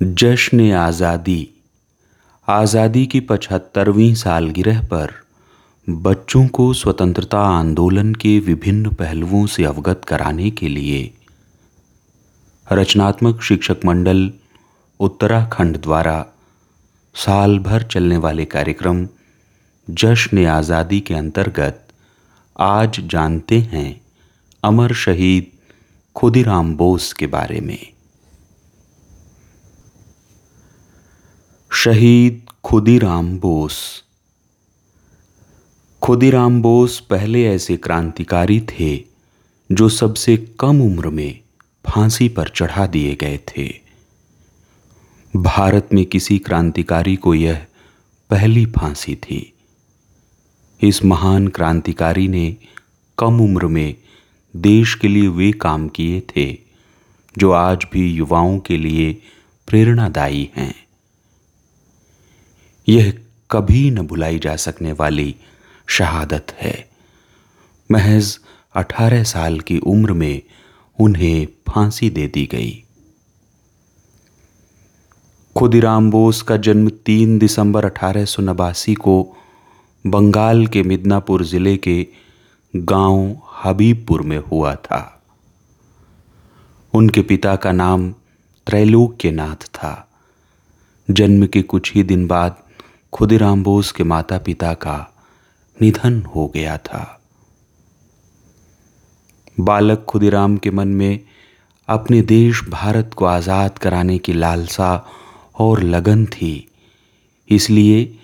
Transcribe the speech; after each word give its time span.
जश्न 0.00 0.70
आज़ादी। 0.72 1.48
आज़ादी 2.48 3.04
की 3.06 3.20
पचहत्तरवीं 3.20 4.14
सालगिरह 4.14 4.80
पर 4.82 5.12
बच्चों 5.88 6.46
को 6.48 6.72
स्वतंत्रता 6.72 7.38
आंदोलन 7.48 8.12
के 8.14 8.38
विभिन्न 8.40 8.90
पहलुओं 8.94 9.44
से 9.46 9.64
अवगत 9.64 10.04
कराने 10.08 10.50
के 10.50 10.68
लिए 10.68 11.00
रचनात्मक 12.66 13.42
शिक्षक 13.42 13.84
मंडल 13.86 14.30
उत्तराखंड 15.00 15.80
द्वारा 15.82 16.24
साल 17.14 17.58
भर 17.58 17.82
चलने 17.82 18.16
वाले 18.18 18.44
कार्यक्रम 18.46 19.06
जश्न 19.88 20.46
आज़ादी 20.46 21.00
के 21.00 21.14
अंतर्गत 21.14 21.86
आज 22.56 23.00
जानते 23.10 23.58
हैं 23.72 24.00
अमर 24.62 24.94
शहीद 24.96 25.52
खुदीराम 26.16 26.74
बोस 26.76 27.12
के 27.12 27.26
बारे 27.28 27.60
में। 27.60 27.78
शहीद 31.72 32.42
खुदीराम 32.64 33.38
बोस। 33.38 34.04
खुदीराम 36.02 36.62
बोस 36.62 37.00
पहले 37.00 37.44
ऐसे 37.44 37.76
क्रांतिकारी 37.76 38.60
थे 38.60 39.04
जो 39.72 39.88
सबसे 39.88 40.36
कम 40.60 40.80
उम्र 40.82 41.08
में 41.08 41.40
फांसी 41.86 42.28
पर 42.28 42.48
चढ़ा 42.48 42.86
दिए 42.86 43.14
गए 43.14 43.38
थे। 43.48 43.68
भारत 45.36 45.88
में 45.92 46.06
किसी 46.06 46.38
क्रांतिकारी 46.38 47.16
को 47.16 47.34
यह 47.34 47.66
पहली 48.30 48.66
फांसी 48.66 49.16
थी। 49.16 49.52
इस 50.82 51.04
महान 51.04 51.48
क्रांतिकारी 51.48 52.28
ने 52.28 52.56
कम 53.18 53.40
उम्र 53.40 53.66
में 53.66 53.94
देश 54.56 54.94
के 54.94 55.08
लिए 55.08 55.28
वे 55.28 55.52
काम 55.52 55.88
किए 55.88 56.20
थे 56.20 56.58
जो 57.38 57.52
आज 57.52 57.86
भी 57.92 58.12
युवाओं 58.12 58.58
के 58.58 58.78
लिए 58.78 59.22
प्रेरणादायी 59.68 60.50
हैं। 60.56 60.87
यह 62.88 63.12
कभी 63.50 63.90
न 63.90 64.02
भुलाई 64.02 64.38
जा 64.38 64.56
सकने 64.56 64.92
वाली 64.92 65.34
शहादत 65.88 66.46
है। 66.52 66.88
महज 67.90 68.38
18 68.76 69.24
साल 69.24 69.60
की 69.60 69.78
उम्र 69.78 70.12
में 70.12 70.42
उन्हें 70.98 71.46
फांसी 71.68 72.10
दे 72.10 72.28
दी 72.28 72.46
गई। 72.46 72.84
खुदीराम 75.56 76.10
बोस 76.10 76.42
का 76.42 76.56
जन्म 76.56 76.88
3 76.88 77.38
दिसंबर 77.38 77.84
अठारह 77.84 78.26
को 78.94 79.36
बंगाल 80.06 80.66
के 80.66 80.82
मिदनापुर 80.82 81.44
ज़िले 81.44 81.76
के 81.76 82.06
गाँव 82.76 83.36
हबीबपुर 83.64 84.22
में 84.22 84.38
हुआ 84.38 84.74
था। 84.74 85.22
उनके 86.94 87.22
पिता 87.22 87.56
का 87.56 87.72
नाम 87.72 88.12
त्रैलोक्यनाथ 88.66 89.66
था। 89.66 90.08
जन्म 91.10 91.46
के 91.46 91.62
कुछ 91.62 91.94
ही 91.94 92.02
दिन 92.02 92.26
बाद 92.26 92.56
खुदीराम 93.12 93.62
बोस 93.62 93.90
के 93.92 94.04
माता 94.04 94.38
पिता 94.38 94.72
का 94.74 94.96
निधन 95.76 96.20
हो 96.34 96.46
गया 96.46 96.76
था। 96.78 97.20
बालक 99.60 100.04
खुदीराम 100.08 100.56
के 100.56 100.70
मन 100.70 100.88
में 100.88 101.20
अपने 101.88 102.20
देश 102.22 102.62
भारत 102.68 103.14
को 103.16 103.24
आज़ाद 103.24 103.78
कराने 103.78 104.18
की 104.18 104.32
लालसा 104.32 104.90
और 105.58 105.82
लगन 105.82 106.24
थी। 106.26 106.68
इसलिए 107.50 108.18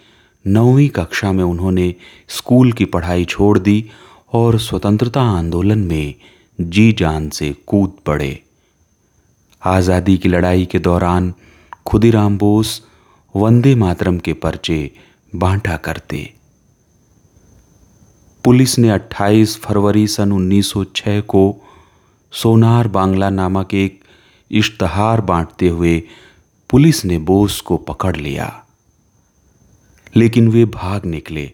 नौवीं 0.44 0.88
कक्षा 0.88 1.32
में 1.32 1.44
उन्होंने 1.44 1.94
स्कूल 2.28 2.72
की 2.72 2.84
पढ़ाई 2.86 3.24
छोड़ 3.24 3.58
दी 3.58 3.84
और 4.32 4.58
स्वतंत्रता 4.60 5.22
आंदोलन 5.30 5.86
में 5.86 6.14
जी 6.58 6.90
जान 6.92 7.28
से 7.30 7.54
कूद 7.66 7.96
पड़े। 8.06 8.38
आज़ादी 9.62 10.16
की 10.18 10.28
लड़ाई 10.28 10.66
के 10.66 10.78
दौरान 10.78 11.32
खुदीराम 11.86 12.38
बोस 12.38 12.80
वंदे 13.36 13.74
मातरम 13.74 14.18
के 14.18 14.32
पर्चे 14.32 14.90
बांटा 15.34 15.76
करते। 15.76 16.34
पुलिस 18.44 18.78
ने 18.78 18.90
28 18.90 19.58
फरवरी 19.58 20.06
सन 20.06 20.32
1906 20.32 21.20
को 21.20 21.68
सोनार 22.32 22.88
बांग्ला 22.88 23.30
नामक 23.30 23.74
एक 23.74 24.04
इश्तहार 24.50 25.20
बांटते 25.20 25.68
हुए 25.68 26.02
पुलिस 26.70 27.04
ने 27.04 27.18
बोस 27.18 27.60
को 27.60 27.76
पकड़ 27.76 28.16
लिया। 28.16 28.66
लेकिन 30.16 30.48
वे 30.48 30.64
भाग 30.64 31.06
निकले। 31.06 31.52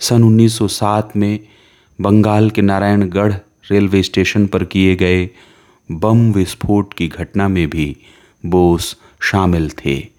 सन 0.00 0.22
1907 0.22 1.16
में 1.16 1.40
बंगाल 2.00 2.50
के 2.50 2.62
नारायणगढ़ 2.62 3.34
रेलवे 3.70 4.02
स्टेशन 4.02 4.46
पर 4.46 4.64
किए 4.64 4.96
गए 4.96 5.30
बम 5.92 6.32
विस्फोट 6.32 6.94
की 6.94 7.08
घटना 7.08 7.48
में 7.48 7.70
भी 7.70 7.96
बोस 8.46 8.96
शामिल 9.20 9.70
थे। 9.70 10.13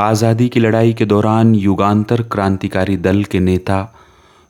आज़ादी 0.00 0.48
की 0.48 0.60
लड़ाई 0.60 0.92
के 0.92 1.04
दौरान 1.04 1.54
युगांतर 1.54 2.22
क्रांतिकारी 2.22 2.96
दल 2.96 3.24
के 3.24 3.40
नेता 3.40 3.94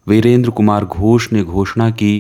वीरेंद्र 0.09 0.51
कुमार 0.51 0.85
घोष 0.85 1.33
ने 1.33 1.43
घोषणा 1.43 1.91
की, 1.91 2.19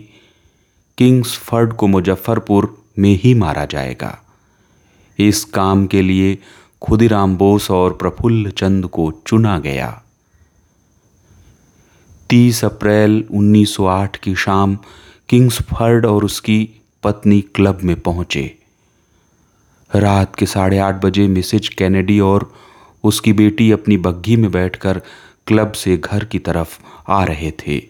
किंग्स 0.98 1.36
फर्ड 1.38 1.72
को 1.72 1.86
मुजफ्फरपुर 1.86 2.84
में 2.98 3.10
ही 3.10 3.34
मारा 3.34 3.64
जाएगा। 3.64 4.18
इस 5.18 5.44
काम 5.44 5.86
के 5.86 6.02
लिए 6.02 6.38
खुदीराम 6.82 7.36
बोस 7.36 7.70
और 7.70 7.92
प्रफुल्ल 7.92 8.50
चंद 8.50 8.86
को 8.86 9.12
चुना 9.26 9.58
गया। 9.58 10.02
30 12.30 12.64
अप्रैल 12.64 13.24
1908 13.30 14.16
की 14.16 14.34
शाम 14.34 14.78
किंग्स 15.28 15.62
फर्ड 15.62 16.06
और 16.06 16.24
उसकी 16.24 16.68
पत्नी 17.02 17.40
क्लब 17.40 17.78
में 17.82 18.00
पहुँचे। 18.00 18.58
रात 19.90 20.36
के 20.36 20.46
साढ़े 20.46 20.78
आठ 20.78 21.04
बजे 21.04 21.28
मिसेज 21.28 21.68
कैनेडी 21.68 22.20
और 22.20 22.52
उसकी 23.04 23.32
बेटी 23.32 23.70
अपनी 23.72 23.96
बग्घी 23.96 24.36
में 24.36 24.50
बैठकर 24.50 25.02
क्लब 25.46 25.72
से 25.72 25.96
घर 25.96 26.24
की 26.24 26.38
तरफ़ 26.38 26.78
आ 27.08 27.24
रहे 27.24 27.50
थे। 27.50 27.82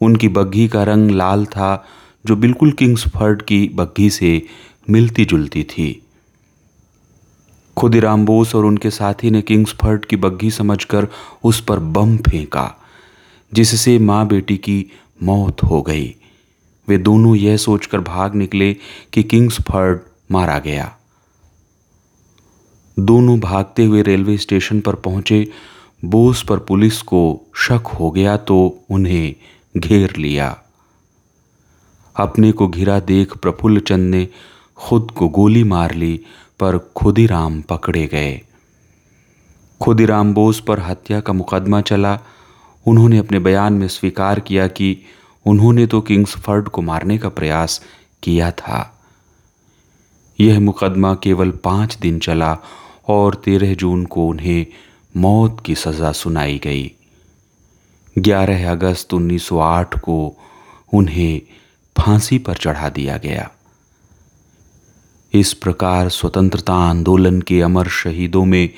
उनकी 0.00 0.28
बग्घी 0.28 0.68
का 0.68 0.82
रंग 0.82 1.10
लाल 1.10 1.46
था, 1.46 1.86
जो 2.26 2.36
बिल्कुल 2.36 2.72
किंग्सफर्ड 2.72 3.42
की 3.42 3.70
बग्घी 3.74 4.10
से 4.10 4.42
मिलती 4.90 5.24
जुलती 5.24 5.62
थी 5.62 6.00
खुदीराम 7.76 8.24
बोस 8.24 8.54
और 8.54 8.64
उनके 8.64 8.90
साथी 8.90 9.30
ने 9.30 9.42
किंग्सफर्ड 9.42 10.04
की 10.04 10.16
बग्घी 10.16 10.50
समझकर 10.50 11.08
उस 11.44 11.60
पर 11.60 11.78
बम 11.78 12.16
फेंका, 12.16 12.74
जिससे 13.54 13.98
माँ 13.98 14.26
बेटी 14.26 14.56
की 14.56 14.86
मौत 15.22 15.62
हो 15.62 15.82
गई। 15.82 16.14
वे 16.88 16.98
दोनों 16.98 17.36
यह 17.36 17.56
सोचकर 17.56 18.00
भाग 18.00 18.34
निकले 18.34 18.76
कि 19.12 19.22
किंग्सफर्ड 19.22 20.00
मारा 20.30 20.58
गया। 20.58 20.96
दोनों 22.98 23.40
भागते 23.40 23.84
हुए 23.84 24.02
रेलवे 24.02 24.36
स्टेशन 24.36 24.80
पर 24.80 24.94
पहुँचे, 24.94 25.50
बोस 26.04 26.42
पर 26.42 26.58
पुलिस 26.58 27.02
को 27.02 27.40
शक 27.56 27.86
हो 27.86 28.10
गया 28.10 28.36
तो 28.36 28.84
उन्हें 28.90 29.34
घेर 29.76 30.16
लिया। 30.16 30.58
अपने 32.16 32.52
को 32.52 32.68
घिरा 32.68 33.00
देख 33.00 33.36
प्रफुल्ल 33.36 33.80
चंद 33.80 34.14
ने 34.14 34.28
खुद 34.76 35.10
को 35.10 35.28
गोली 35.28 35.64
मार 35.64 35.94
ली, 35.94 36.20
पर 36.60 36.78
खुदीराम 36.78 37.62
पकड़े 37.62 38.06
गए। 38.06 38.40
खुदीराम 39.80 40.34
बोस 40.34 40.60
पर 40.60 40.80
हत्या 40.80 41.20
का 41.20 41.32
मुकदमा 41.32 41.80
चला। 41.80 42.20
उन्होंने 42.86 43.18
अपने 43.18 43.38
बयान 43.38 43.72
में 43.72 43.88
स्वीकार 43.88 44.40
किया 44.40 44.66
कि 44.66 44.96
उन्होंने 45.46 45.86
तो 45.86 46.00
किंग्सफर्ड 46.00 46.68
को 46.68 46.82
मारने 46.82 47.18
का 47.18 47.28
प्रयास 47.28 47.82
किया 48.22 48.50
था। 48.50 48.93
यह 50.44 50.60
मुकदमा 50.60 51.14
केवल 51.14 51.50
पाँच 51.50 51.96
दिन 51.96 52.18
चला 52.18 52.56
और 53.08 53.34
तेरह 53.34 53.74
जून 53.74 54.04
को 54.04 54.26
उन्हें 54.28 54.66
मौत 55.16 55.62
की 55.66 55.74
सज़ा 55.74 56.12
सुनाई 56.12 56.58
गई। 56.64 56.90
11 58.18 58.70
अगस्त 58.70 59.14
1908 59.14 59.98
को 59.98 60.36
उन्हें 60.94 61.40
फांसी 61.98 62.38
पर 62.38 62.54
चढ़ा 62.54 62.88
दिया 62.88 63.16
गया। 63.16 63.50
इस 65.32 65.52
प्रकार 65.52 66.08
स्वतंत्रता 66.08 66.74
आंदोलन 66.74 67.40
के 67.40 67.60
अमर 67.62 67.88
शहीदों 67.88 68.44
में 68.44 68.70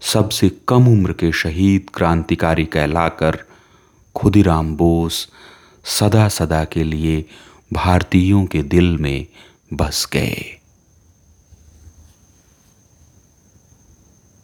सबसे 0.00 0.50
कम 0.68 0.88
उम्र 0.88 1.12
के 1.12 1.32
शहीद 1.32 1.90
क्रांतिकारी 1.94 2.64
कहलाकर 2.64 3.38
खुदीराम 4.14 4.76
बोस 4.76 5.28
सदा 5.84 6.28
सदा 6.28 6.64
के 6.64 6.84
लिए 6.84 7.24
भारतीयों 7.72 8.46
के 8.46 8.62
दिल 8.62 8.96
में 8.96 9.26
बस 9.72 10.08
गए। 10.12 10.60